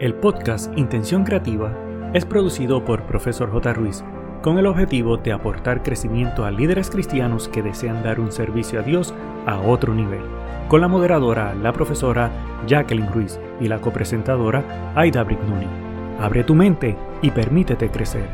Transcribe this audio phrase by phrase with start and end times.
[0.00, 1.76] El podcast Intención Creativa
[2.14, 3.74] es producido por Profesor J.
[3.74, 4.02] Ruiz
[4.42, 8.82] con el objetivo de aportar crecimiento a líderes cristianos que desean dar un servicio a
[8.82, 9.12] Dios
[9.44, 10.22] a otro nivel,
[10.68, 12.30] con la moderadora, la profesora
[12.66, 15.66] Jacqueline Ruiz y la copresentadora Aida Brignoni.
[16.18, 18.26] Abre tu mente y permítete crecer.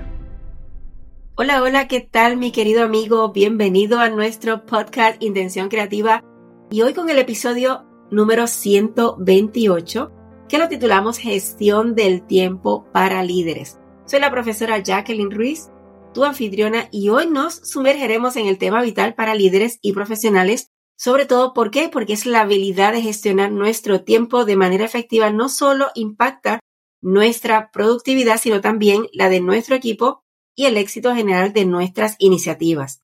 [1.34, 3.32] Hola, hola, ¿qué tal mi querido amigo?
[3.32, 6.22] Bienvenido a nuestro podcast Intención Creativa
[6.70, 10.15] y hoy con el episodio número 128
[10.48, 13.78] que lo titulamos Gestión del Tiempo para Líderes.
[14.06, 15.70] Soy la profesora Jacqueline Ruiz,
[16.14, 20.70] tu anfitriona, y hoy nos sumergeremos en el tema vital para líderes y profesionales.
[20.96, 21.88] Sobre todo, ¿por qué?
[21.88, 26.60] Porque es la habilidad de gestionar nuestro tiempo de manera efectiva no solo impacta
[27.02, 30.22] nuestra productividad, sino también la de nuestro equipo
[30.54, 33.02] y el éxito general de nuestras iniciativas.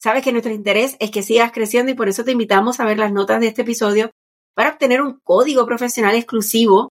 [0.00, 2.98] Sabes que nuestro interés es que sigas creciendo y por eso te invitamos a ver
[2.98, 4.10] las notas de este episodio
[4.58, 6.88] para obtener un código profesional exclusivo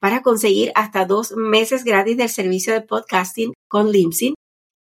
[0.00, 4.34] para conseguir hasta dos meses gratis del servicio de podcasting con Limsin.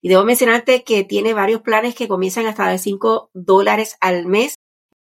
[0.02, 4.56] Y debo mencionarte que tiene varios planes que comienzan hasta de 5 dólares al mes.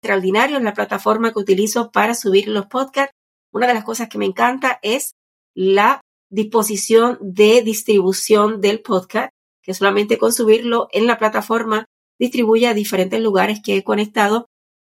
[0.01, 3.13] Extraordinario en la plataforma que utilizo para subir los podcasts.
[3.53, 5.11] Una de las cosas que me encanta es
[5.55, 9.29] la disposición de distribución del podcast,
[9.61, 11.85] que solamente con subirlo en la plataforma
[12.19, 14.47] distribuye a diferentes lugares que he conectado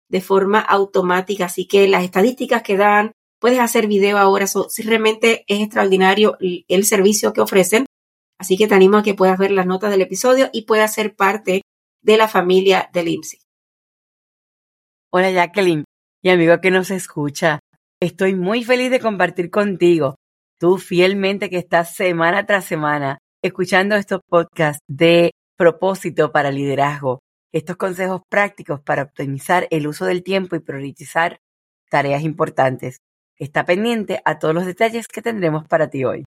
[0.10, 1.46] de forma automática.
[1.46, 6.86] Así que las estadísticas que dan, puedes hacer video ahora, so, realmente es extraordinario el,
[6.86, 7.86] servicio que ofrecen.
[8.40, 11.16] Así que te animo a que puedas ver las notas del episodio y puedas ser
[11.16, 11.62] parte
[12.02, 13.40] de la familia del IMSI.
[15.12, 15.86] Hola Jacqueline
[16.22, 17.60] y amigo que nos escucha.
[18.02, 20.16] Estoy muy feliz de compartir contigo,
[20.60, 27.20] tú fielmente que estás semana tras semana escuchando estos podcasts de propósito para liderazgo
[27.56, 31.40] estos consejos prácticos para optimizar el uso del tiempo y priorizar
[31.90, 32.98] tareas importantes.
[33.38, 36.26] Está pendiente a todos los detalles que tendremos para ti hoy.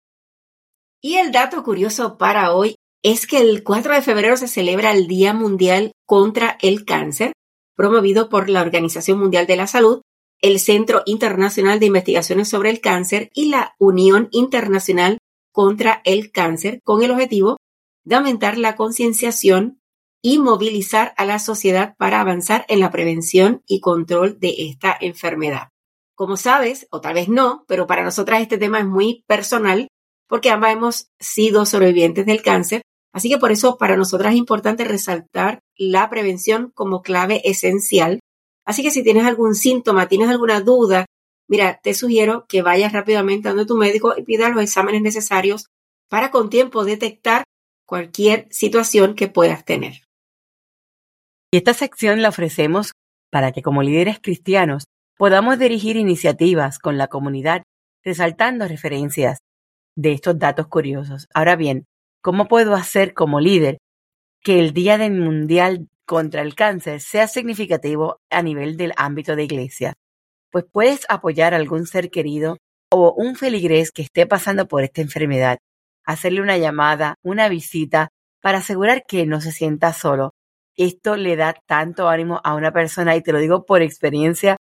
[1.03, 5.07] Y el dato curioso para hoy es que el 4 de febrero se celebra el
[5.07, 7.33] Día Mundial contra el Cáncer,
[7.77, 10.01] promovido por la Organización Mundial de la Salud,
[10.41, 15.19] el Centro Internacional de Investigaciones sobre el Cáncer y la Unión Internacional
[15.53, 17.59] contra el Cáncer, con el objetivo
[18.05, 19.78] de aumentar la concienciación
[20.23, 25.69] y movilizar a la sociedad para avanzar en la prevención y control de esta enfermedad.
[26.15, 29.89] Como sabes, o tal vez no, pero para nosotras este tema es muy personal
[30.29, 34.85] porque ambas hemos sido sobrevivientes del cáncer, así que por eso para nosotras es importante
[34.85, 38.21] resaltar la prevención como clave esencial.
[38.67, 41.07] Así que si tienes algún síntoma, tienes alguna duda,
[41.49, 45.67] mira, te sugiero que vayas rápidamente a tu médico y pida los exámenes necesarios
[46.11, 47.45] para con tiempo detectar
[47.87, 50.08] cualquier situación que puedas tener.
[51.51, 52.93] Y esta sección la ofrecemos
[53.31, 54.85] para que como líderes cristianos
[55.17, 57.63] podamos dirigir iniciativas con la comunidad
[58.05, 59.39] resaltando referencias
[59.97, 61.27] de estos datos curiosos.
[61.35, 61.87] Ahora bien,
[62.23, 63.79] ¿cómo puedo hacer como líder
[64.43, 69.45] que el Día del Mundial contra el Cáncer sea significativo a nivel del ámbito de
[69.45, 69.95] iglesia?
[70.51, 72.59] Pues puedes apoyar a algún ser querido
[72.91, 75.59] o un feligrés que esté pasando por esta enfermedad,
[76.05, 78.09] hacerle una llamada, una visita,
[78.41, 80.33] para asegurar que no se sienta solo
[80.79, 84.57] esto le da tanto ánimo a una persona y te lo digo por experiencia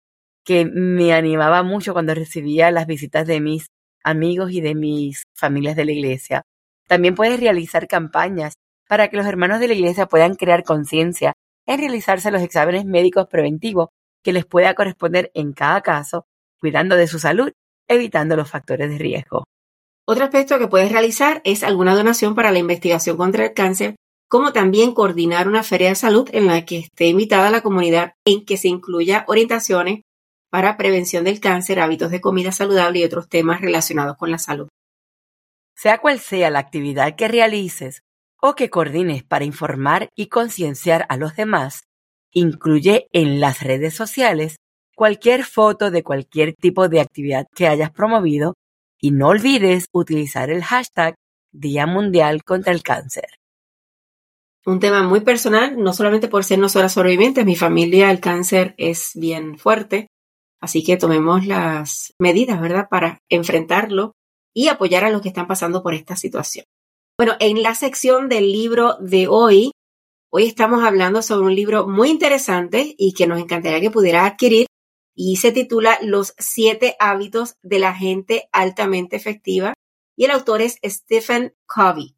[0.46, 3.68] que me animaba mucho cuando recibía las visitas de mis
[4.04, 6.44] amigos y de mis familias de la iglesia.
[6.88, 8.54] También puedes realizar campañas
[8.88, 11.34] para que los hermanos de la iglesia puedan crear conciencia
[11.66, 13.90] en realizarse los exámenes médicos preventivos
[14.24, 16.28] que les pueda corresponder en cada caso,
[16.60, 17.52] cuidando de su salud,
[17.88, 19.44] evitando los factores de riesgo.
[20.08, 23.96] Otro aspecto que puedes realizar es alguna donación para la investigación contra el cáncer
[24.28, 28.46] como también coordinar una feria de salud en la que esté invitada la comunidad en
[28.46, 30.02] que se incluya orientaciones
[30.50, 34.68] para prevención del cáncer, hábitos de comida saludable y otros temas relacionados con la salud.
[35.76, 38.02] Sea cual sea la actividad que realices
[38.42, 41.84] o que coordines para informar y concienciar a los demás,
[42.32, 44.58] incluye en las redes sociales
[44.96, 48.56] cualquier foto de cualquier tipo de actividad que hayas promovido
[49.00, 51.16] y no olvides utilizar el hashtag
[51.52, 53.28] Día Mundial contra el Cáncer
[54.66, 59.12] un tema muy personal, no solamente por ser nosotras sobrevivientes, mi familia, el cáncer es
[59.14, 60.08] bien fuerte,
[60.60, 64.14] así que tomemos las medidas, ¿verdad?, para enfrentarlo
[64.54, 66.66] y apoyar a los que están pasando por esta situación.
[67.18, 69.72] Bueno, en la sección del libro de hoy,
[70.32, 74.66] hoy estamos hablando sobre un libro muy interesante y que nos encantaría que pudiera adquirir
[75.16, 79.74] y se titula Los siete hábitos de la gente altamente efectiva
[80.18, 82.16] y el autor es Stephen Covey.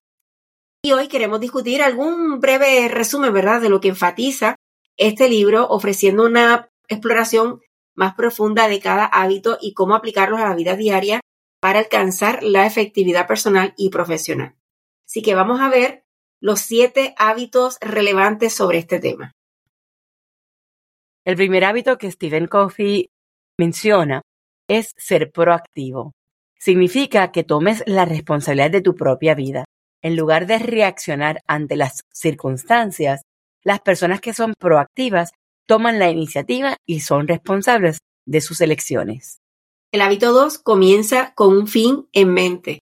[0.87, 4.55] Y hoy queremos discutir algún breve resumen, ¿verdad?, de lo que enfatiza
[4.95, 7.59] este libro, ofreciendo una exploración
[7.93, 11.19] más profunda de cada hábito y cómo aplicarlos a la vida diaria
[11.59, 14.55] para alcanzar la efectividad personal y profesional.
[15.05, 16.05] Así que vamos a ver
[16.39, 19.33] los siete hábitos relevantes sobre este tema.
[21.25, 23.09] El primer hábito que Stephen Covey
[23.59, 24.21] menciona
[24.69, 26.13] es ser proactivo.
[26.57, 29.65] Significa que tomes la responsabilidad de tu propia vida.
[30.01, 33.21] En lugar de reaccionar ante las circunstancias,
[33.63, 35.31] las personas que son proactivas
[35.67, 39.39] toman la iniciativa y son responsables de sus elecciones.
[39.91, 42.79] El hábito 2 comienza con un fin en mente.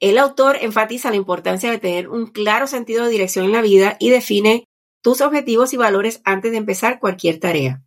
[0.00, 3.96] El autor enfatiza la importancia de tener un claro sentido de dirección en la vida
[3.98, 4.64] y define
[5.02, 7.82] tus objetivos y valores antes de empezar cualquier tarea.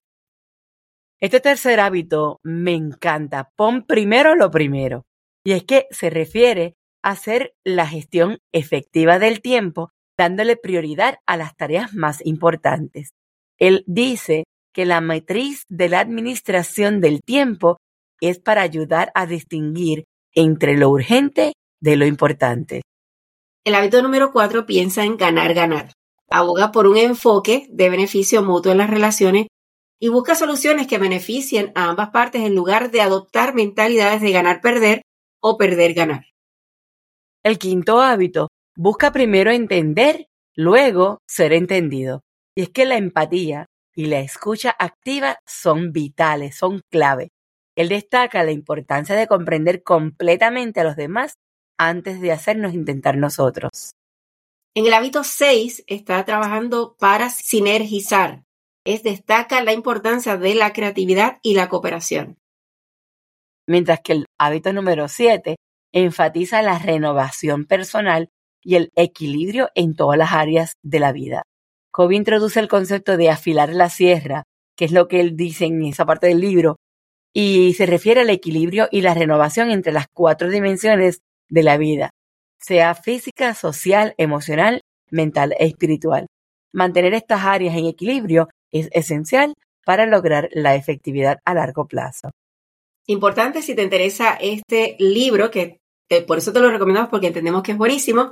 [1.19, 3.51] Este tercer hábito me encanta.
[3.55, 5.05] Pon primero lo primero.
[5.43, 11.55] Y es que se refiere hacer la gestión efectiva del tiempo, dándole prioridad a las
[11.55, 13.11] tareas más importantes.
[13.57, 17.77] Él dice que la matriz de la administración del tiempo
[18.21, 22.81] es para ayudar a distinguir entre lo urgente de lo importante.
[23.65, 25.93] El hábito número cuatro piensa en ganar, ganar.
[26.29, 29.47] Aboga por un enfoque de beneficio mutuo en las relaciones
[29.99, 34.61] y busca soluciones que beneficien a ambas partes en lugar de adoptar mentalidades de ganar,
[34.61, 35.01] perder
[35.41, 36.25] o perder, ganar.
[37.43, 42.21] El quinto hábito busca primero entender, luego ser entendido.
[42.55, 43.65] Y es que la empatía
[43.95, 47.29] y la escucha activa son vitales, son clave.
[47.77, 51.33] Él destaca la importancia de comprender completamente a los demás
[51.77, 53.91] antes de hacernos intentar nosotros.
[54.75, 58.43] En el hábito 6 está trabajando para sinergizar.
[58.85, 62.37] Es destaca la importancia de la creatividad y la cooperación.
[63.65, 65.55] Mientras que el hábito número 7
[65.91, 68.29] enfatiza la renovación personal
[68.61, 71.43] y el equilibrio en todas las áreas de la vida.
[71.91, 74.43] Kobe introduce el concepto de afilar la sierra,
[74.75, 76.77] que es lo que él dice en esa parte del libro,
[77.33, 82.11] y se refiere al equilibrio y la renovación entre las cuatro dimensiones de la vida,
[82.59, 86.27] sea física, social, emocional, mental e espiritual.
[86.73, 89.53] Mantener estas áreas en equilibrio es esencial
[89.85, 92.29] para lograr la efectividad a largo plazo.
[93.09, 95.79] Importante si te interesa este libro, que
[96.27, 98.31] por eso te lo recomendamos porque entendemos que es buenísimo,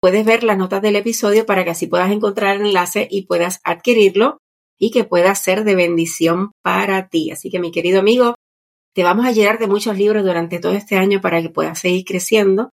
[0.00, 3.58] puedes ver las notas del episodio para que así puedas encontrar el enlace y puedas
[3.64, 4.38] adquirirlo
[4.78, 7.32] y que pueda ser de bendición para ti.
[7.32, 8.36] Así que mi querido amigo,
[8.94, 12.04] te vamos a llenar de muchos libros durante todo este año para que puedas seguir
[12.04, 12.70] creciendo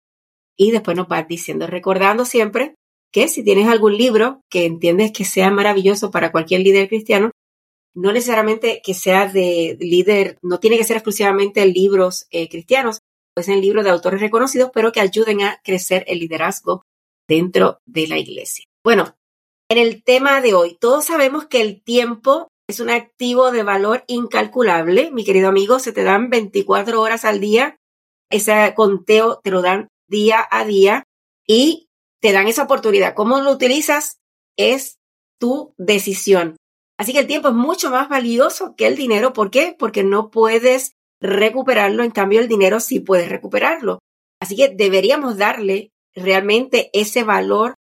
[0.57, 2.73] y después nos vas diciendo, recordando siempre
[3.13, 7.29] que si tienes algún libro que entiendes que sea maravilloso para cualquier líder cristiano,
[7.97, 12.99] no necesariamente que sea de líder, no tiene que ser exclusivamente libros eh, cristianos,
[13.33, 16.83] pueden ser libros de autores reconocidos, pero que ayuden a crecer el liderazgo
[17.27, 18.65] dentro de la iglesia.
[18.83, 19.15] Bueno,
[19.69, 24.03] en el tema de hoy, todos sabemos que el tiempo es un activo de valor
[24.05, 25.09] incalculable.
[25.11, 27.77] Mi querido amigo, se te dan 24 horas al día.
[28.29, 31.03] Ese conteo te lo dan día a día
[31.47, 31.87] y
[32.21, 33.15] te dan esa oportunidad.
[33.15, 34.17] ¿Cómo lo utilizas?
[34.55, 34.97] Es
[35.39, 36.57] tu decisión.
[36.99, 39.33] Así que el tiempo es mucho más valioso que el dinero.
[39.33, 39.75] ¿Por qué?
[39.77, 42.03] Porque no puedes recuperarlo.
[42.03, 43.99] En cambio, el dinero sí puedes recuperarlo.
[44.41, 47.75] Así que deberíamos darle realmente ese valor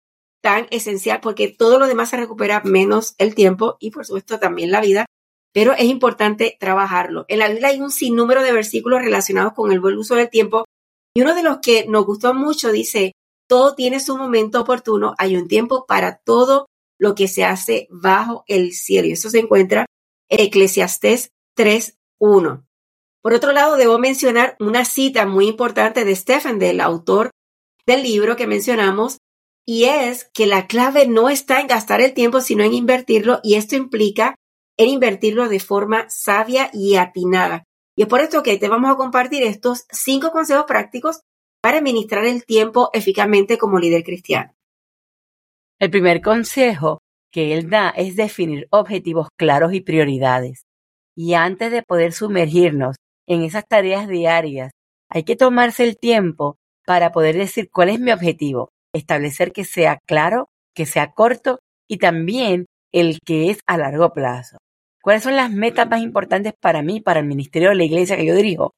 [0.43, 4.71] tan esencial porque todo lo demás se recupera menos el tiempo y por supuesto también
[4.71, 5.07] la vida,
[5.55, 7.25] pero es importante trabajarlo.
[7.29, 10.65] En la Biblia hay un sinnúmero de versículos relacionados con el buen uso del tiempo
[11.15, 13.13] y uno de los que nos gustó mucho dice,
[13.49, 16.67] todo tiene su momento oportuno, hay un tiempo para todo
[17.03, 19.87] lo que se hace bajo el cielo y eso se encuentra
[20.29, 22.65] en Eclesiastés 3.1.
[23.21, 27.31] Por otro lado, debo mencionar una cita muy importante de Stephen, del autor
[27.87, 29.19] del libro que mencionamos,
[29.67, 33.57] y es que la clave no está en gastar el tiempo, sino en invertirlo, y
[33.57, 34.37] esto implica
[34.79, 37.65] en invertirlo de forma sabia y atinada.
[37.97, 41.21] Y es por esto que te vamos a compartir estos cinco consejos prácticos
[41.61, 44.55] para administrar el tiempo eficazmente como líder cristiano.
[45.83, 47.01] El primer consejo
[47.33, 50.63] que él da es definir objetivos claros y prioridades.
[51.17, 52.95] Y antes de poder sumergirnos
[53.27, 54.71] en esas tareas diarias,
[55.11, 56.55] hay que tomarse el tiempo
[56.87, 61.59] para poder decir cuál es mi objetivo, establecer que sea claro, que sea corto
[61.89, 64.59] y también el que es a largo plazo.
[65.03, 68.27] ¿Cuáles son las metas más importantes para mí, para el ministerio de la iglesia que
[68.27, 68.71] yo dirijo?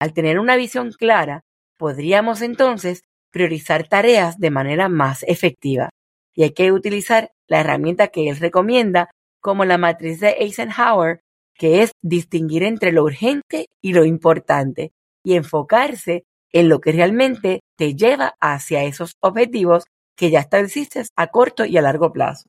[0.00, 1.42] Al tener una visión clara,
[1.76, 5.90] podríamos entonces priorizar tareas de manera más efectiva.
[6.36, 11.20] Y hay que utilizar la herramienta que él recomienda, como la matriz de Eisenhower,
[11.54, 14.92] que es distinguir entre lo urgente y lo importante
[15.24, 19.84] y enfocarse en lo que realmente te lleva hacia esos objetivos
[20.16, 22.48] que ya estableciste a corto y a largo plazo.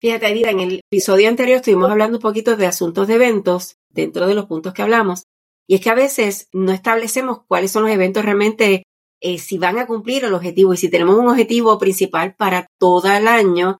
[0.00, 4.26] Fíjate, Aida, en el episodio anterior estuvimos hablando un poquito de asuntos de eventos dentro
[4.26, 5.24] de los puntos que hablamos.
[5.68, 8.82] Y es que a veces no establecemos cuáles son los eventos realmente,
[9.22, 13.10] eh, si van a cumplir el objetivo y si tenemos un objetivo principal para todo
[13.12, 13.78] el año,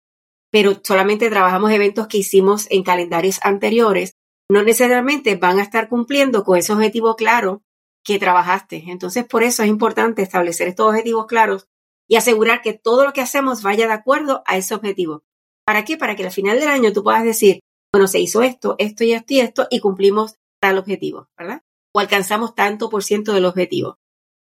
[0.51, 4.15] pero solamente trabajamos eventos que hicimos en calendarios anteriores,
[4.51, 7.63] no necesariamente van a estar cumpliendo con ese objetivo claro
[8.05, 8.85] que trabajaste.
[8.89, 11.69] Entonces, por eso es importante establecer estos objetivos claros
[12.09, 15.25] y asegurar que todo lo que hacemos vaya de acuerdo a ese objetivo.
[15.65, 15.97] ¿Para qué?
[15.97, 17.61] Para que al final del año tú puedas decir,
[17.93, 21.63] bueno, se hizo esto, esto y esto y esto y cumplimos tal objetivo, ¿verdad?
[21.95, 23.99] O alcanzamos tanto por ciento del objetivo.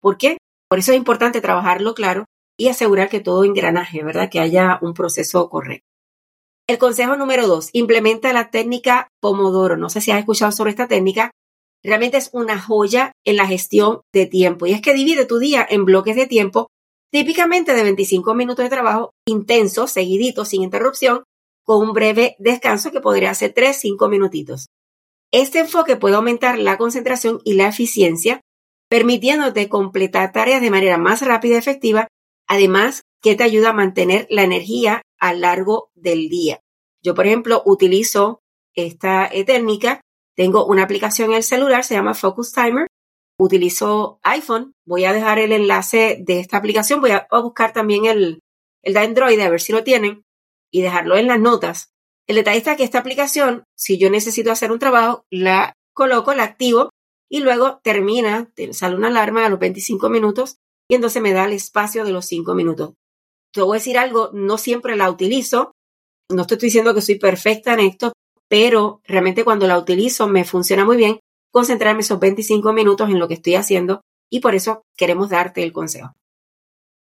[0.01, 0.39] ¿Por qué?
[0.71, 4.31] Por eso es importante trabajarlo claro y asegurar que todo engranaje, ¿verdad?
[4.31, 5.87] Que haya un proceso correcto.
[6.69, 9.77] El consejo número dos, implementa la técnica Pomodoro.
[9.77, 11.33] No sé si has escuchado sobre esta técnica.
[11.83, 15.67] Realmente es una joya en la gestión de tiempo y es que divide tu día
[15.69, 16.69] en bloques de tiempo
[17.11, 21.25] típicamente de 25 minutos de trabajo intenso, seguidito, sin interrupción,
[21.65, 24.69] con un breve descanso que podría ser 3-5 minutitos.
[25.33, 28.41] Este enfoque puede aumentar la concentración y la eficiencia,
[28.91, 32.09] permitiéndote completar tareas de manera más rápida y efectiva,
[32.47, 36.61] además que te ayuda a mantener la energía a largo del día.
[37.03, 38.43] Yo, por ejemplo, utilizo
[38.75, 40.01] esta técnica.
[40.37, 42.87] Tengo una aplicación en el celular, se llama Focus Timer,
[43.39, 48.41] utilizo iPhone, voy a dejar el enlace de esta aplicación, voy a, buscar también el,
[48.83, 50.25] el de Android a ver si lo tienen
[50.71, 51.93] y dejarlo en las notas.
[52.27, 56.45] El detalle está que esta aplicación, si yo necesito hacer un trabajo, la coloco, la
[56.45, 56.91] activo
[57.31, 60.57] y luego termina, sale una alarma a los 25 minutos
[60.89, 62.95] y entonces me da el espacio de los 5 minutos.
[63.53, 65.73] Te voy a decir algo, no siempre la utilizo,
[66.29, 68.13] no estoy diciendo que soy perfecta en esto,
[68.49, 71.21] pero realmente cuando la utilizo me funciona muy bien
[71.53, 75.73] concentrarme esos 25 minutos en lo que estoy haciendo y por eso queremos darte el
[75.73, 76.13] consejo.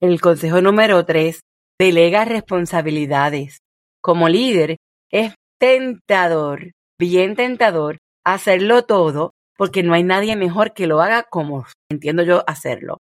[0.02, 1.42] El consejo número 3,
[1.80, 3.60] delega responsabilidades.
[4.02, 4.78] Como líder,
[5.12, 11.66] es tentador, bien tentador, hacerlo todo porque no hay nadie mejor que lo haga como
[11.90, 12.98] entiendo yo hacerlo.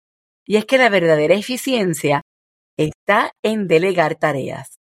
[0.46, 2.22] Y es que la verdadera eficiencia
[2.78, 4.78] está en delegar tareas.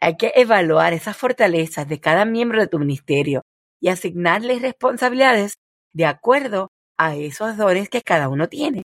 [0.00, 3.42] Hay que evaluar esas fortalezas de cada miembro de tu ministerio
[3.80, 5.54] y asignarles responsabilidades
[5.92, 8.82] de acuerdo a esos dones que cada uno tiene.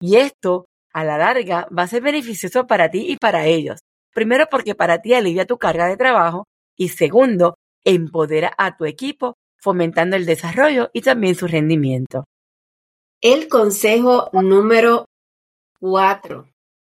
[0.00, 3.80] Y esto, a la larga, va a ser beneficioso para ti y para ellos.
[4.12, 6.44] Primero porque para ti alivia tu carga de trabajo
[6.76, 12.24] y segundo, empodera a tu equipo fomentando el desarrollo y también su rendimiento.
[13.22, 15.06] El consejo número
[15.80, 16.50] cuatro.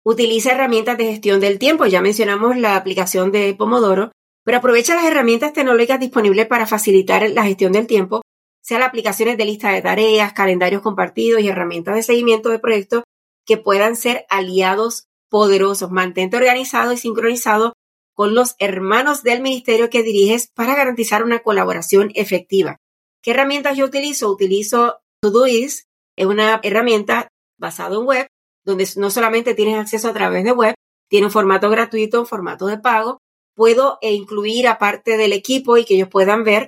[0.05, 1.87] Utiliza herramientas de gestión del tiempo.
[1.87, 4.13] Ya mencionamos la aplicación de Pomodoro,
[4.45, 8.21] pero aprovecha las herramientas tecnológicas disponibles para facilitar la gestión del tiempo
[8.61, 13.03] sean aplicaciones de lista de tareas, calendarios compartidos y herramientas de seguimiento de proyectos
[13.47, 15.91] que puedan ser aliados poderosos.
[15.91, 17.73] Mantente organizado y sincronizado
[18.19, 22.79] con los hermanos del ministerio que diriges para garantizar una colaboración efectiva.
[23.23, 24.29] ¿Qué herramientas yo utilizo?
[24.29, 27.29] Utilizo Todoist, es una herramienta
[27.61, 28.27] basada en web,
[28.65, 30.75] donde no solamente tienes acceso a través de web,
[31.09, 33.19] tiene un formato gratuito, un formato de pago.
[33.55, 36.67] Puedo e incluir aparte del equipo y que ellos puedan ver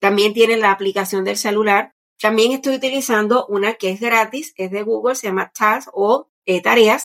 [0.00, 1.90] también tiene la aplicación del celular.
[2.20, 6.62] También estoy utilizando una que es gratis, es de Google, se llama Tasks o eh,
[6.62, 7.02] Tareas,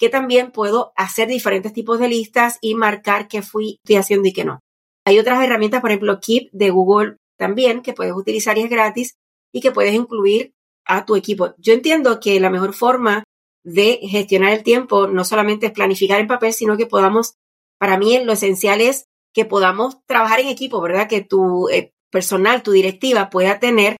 [0.00, 4.46] que también puedo hacer diferentes tipos de listas y marcar qué fui, haciendo y qué
[4.46, 4.60] no.
[5.04, 9.18] Hay otras herramientas, por ejemplo, Keep de Google también, que puedes utilizar y es gratis
[9.52, 10.54] y que puedes incluir
[10.86, 11.54] a tu equipo.
[11.58, 13.24] Yo entiendo que la mejor forma
[13.62, 17.34] de gestionar el tiempo no solamente es planificar en papel, sino que podamos,
[17.78, 19.04] para mí lo esencial es
[19.34, 21.10] que podamos trabajar en equipo, ¿verdad?
[21.10, 23.96] Que tu eh, personal, tu directiva pueda tener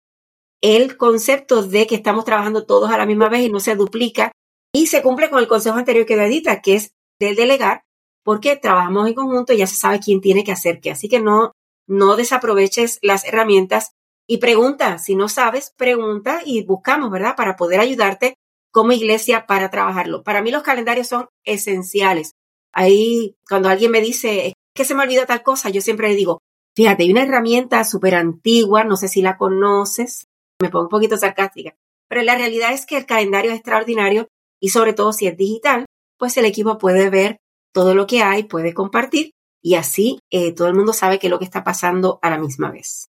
[0.62, 4.32] el concepto de que estamos trabajando todos a la misma vez y no se duplica
[4.72, 7.84] y se cumple con el consejo anterior que edita, que es del delegar,
[8.24, 10.90] porque trabajamos en conjunto y ya se sabe quién tiene que hacer qué.
[10.90, 11.52] Así que no,
[11.86, 13.92] no desaproveches las herramientas
[14.26, 17.34] y pregunta, si no sabes, pregunta y buscamos, ¿verdad?
[17.36, 18.34] Para poder ayudarte
[18.72, 20.22] como iglesia para trabajarlo.
[20.22, 22.32] Para mí los calendarios son esenciales.
[22.72, 26.14] Ahí, cuando alguien me dice, es que se me olvida tal cosa, yo siempre le
[26.14, 26.40] digo,
[26.76, 30.28] Fíjate, hay una herramienta súper antigua, no sé si la conoces,
[30.60, 31.74] me pongo un poquito sarcástica,
[32.08, 34.28] pero la realidad es que el calendario es extraordinario
[34.60, 35.86] y sobre todo si es digital,
[36.18, 37.38] pues el equipo puede ver
[37.72, 41.30] todo lo que hay, puede compartir y así eh, todo el mundo sabe qué es
[41.30, 43.06] lo que está pasando a la misma vez.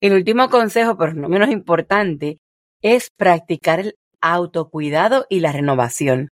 [0.00, 2.38] El último consejo, pero no menos importante,
[2.80, 6.28] es practicar el autocuidado y la renovación.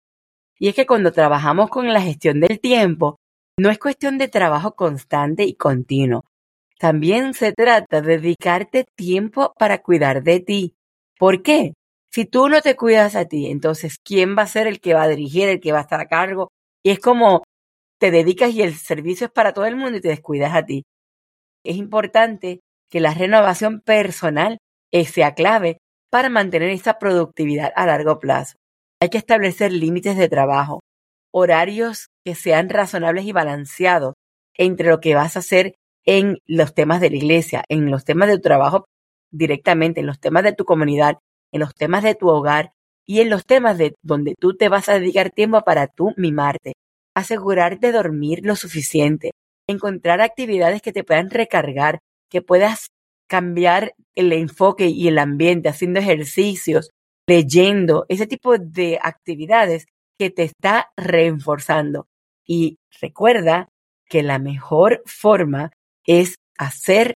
[0.57, 3.17] Y es que cuando trabajamos con la gestión del tiempo,
[3.57, 6.23] no es cuestión de trabajo constante y continuo.
[6.79, 10.75] También se trata de dedicarte tiempo para cuidar de ti.
[11.17, 11.73] ¿Por qué?
[12.11, 15.03] Si tú no te cuidas a ti, entonces ¿quién va a ser el que va
[15.03, 16.51] a dirigir, el que va a estar a cargo?
[16.83, 17.43] Y es como
[17.99, 20.83] te dedicas y el servicio es para todo el mundo y te descuidas a ti.
[21.63, 24.57] Es importante que la renovación personal
[25.05, 25.77] sea clave
[26.09, 28.55] para mantener esa productividad a largo plazo.
[29.01, 30.79] Hay que establecer límites de trabajo,
[31.31, 34.15] horarios que sean razonables y balanceados
[34.55, 35.75] entre lo que vas a hacer
[36.05, 38.85] en los temas de la iglesia, en los temas de tu trabajo
[39.31, 41.19] directamente, en los temas de tu comunidad,
[41.51, 42.71] en los temas de tu hogar
[43.05, 46.73] y en los temas de donde tú te vas a dedicar tiempo para tú mimarte.
[47.15, 49.31] Asegurarte de dormir lo suficiente,
[49.67, 52.89] encontrar actividades que te puedan recargar, que puedas
[53.27, 56.89] cambiar el enfoque y el ambiente haciendo ejercicios,
[57.27, 59.85] leyendo, ese tipo de actividades
[60.17, 62.07] que te está reforzando.
[62.45, 63.69] Y recuerda
[64.07, 65.71] que la mejor forma
[66.05, 67.13] es hacer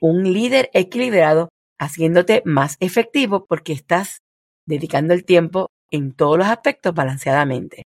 [0.00, 1.48] un líder equilibrado,
[1.82, 4.22] haciéndote más efectivo porque estás
[4.66, 7.82] dedicando el tiempo en todos los aspectos balanceadamente.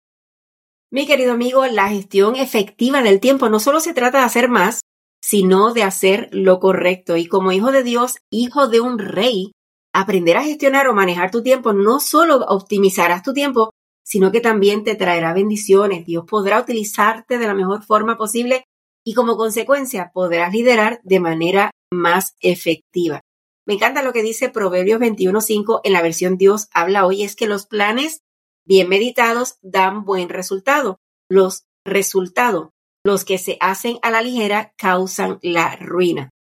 [0.91, 4.81] Mi querido amigo, la gestión efectiva del tiempo no solo se trata de hacer más,
[5.21, 7.17] sino de hacer lo correcto.
[7.17, 9.51] Y como hijo de Dios, hijo de un rey,
[9.93, 13.71] aprender a gestionar o manejar tu tiempo no solo optimizarás tu tiempo,
[14.03, 16.05] sino que también te traerá bendiciones.
[16.05, 18.65] Dios podrá utilizarte de la mejor forma posible
[19.03, 23.21] y como consecuencia podrás liderar de manera más efectiva.
[23.65, 27.47] Me encanta lo que dice Proverbios 21.5 en la versión Dios habla hoy, es que
[27.47, 28.21] los planes
[28.65, 30.99] bien meditados dan buen resultado.
[31.29, 32.69] Los resultados
[33.05, 36.31] los que se hacen a la ligera causan la ruina.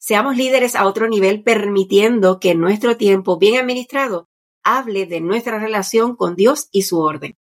[0.00, 4.26] Seamos líderes a otro nivel permitiendo que nuestro tiempo bien administrado
[4.64, 7.36] hable de nuestra relación con Dios y su orden.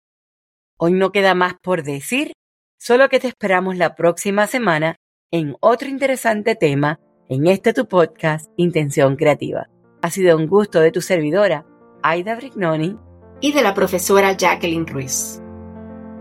[0.77, 2.34] Hoy no queda más por decir,
[2.77, 4.98] solo que te esperamos la próxima semana
[5.32, 9.67] en otro interesante tema en este tu podcast Intención Creativa.
[10.03, 11.65] Ha sido un gusto de tu servidora,
[12.03, 12.98] Aida Brignoni,
[13.41, 15.41] y de la profesora Jacqueline Ruiz.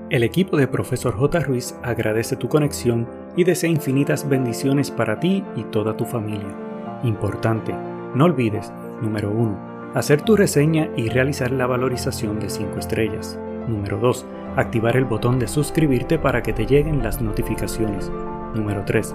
[0.09, 1.41] El equipo de Profesor J.
[1.41, 3.07] Ruiz agradece tu conexión
[3.37, 6.57] y desea infinitas bendiciones para ti y toda tu familia.
[7.03, 7.75] Importante,
[8.15, 13.39] no olvides, número 1, hacer tu reseña y realizar la valorización de 5 estrellas.
[13.69, 18.11] Número 2, activar el botón de suscribirte para que te lleguen las notificaciones.
[18.55, 19.15] Número 3,